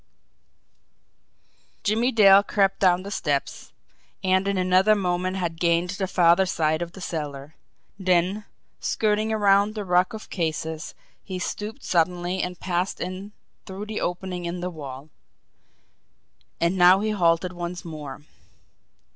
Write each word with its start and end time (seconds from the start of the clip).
Jimmie 1.83 2.11
Dale 2.11 2.41
crept 2.41 2.79
down 2.79 3.03
the 3.03 3.11
steps, 3.11 3.71
and 4.23 4.47
in 4.47 4.57
another 4.57 4.95
moment 4.95 5.37
had 5.37 5.59
gained 5.59 5.91
the 5.91 6.07
farther 6.07 6.47
side 6.47 6.81
of 6.81 6.93
the 6.93 7.01
cellar; 7.01 7.53
then, 7.99 8.45
skirting 8.79 9.31
around 9.31 9.75
the 9.75 9.85
ruck 9.85 10.13
of 10.13 10.31
cases, 10.31 10.95
he 11.23 11.37
stooped 11.37 11.83
suddenly 11.83 12.41
and 12.41 12.59
passed 12.59 12.99
in 12.99 13.31
through 13.67 13.85
the 13.85 14.01
opening 14.01 14.45
in 14.45 14.59
the 14.59 14.71
wall. 14.71 15.11
And 16.59 16.77
now 16.79 17.01
he 17.01 17.11
halted 17.11 17.53
once 17.53 17.85
more. 17.85 18.21